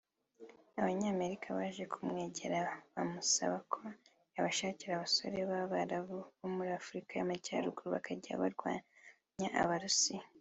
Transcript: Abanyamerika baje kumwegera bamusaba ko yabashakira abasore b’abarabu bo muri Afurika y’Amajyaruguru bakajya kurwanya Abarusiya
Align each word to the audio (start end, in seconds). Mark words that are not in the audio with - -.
Abanyamerika 0.79 1.47
baje 1.57 1.83
kumwegera 1.93 2.61
bamusaba 2.95 3.57
ko 3.73 3.81
yabashakira 4.35 4.91
abasore 4.95 5.37
b’abarabu 5.49 6.17
bo 6.39 6.47
muri 6.55 6.69
Afurika 6.79 7.11
y’Amajyaruguru 7.13 7.87
bakajya 7.95 8.33
kurwanya 8.59 9.47
Abarusiya 9.61 10.23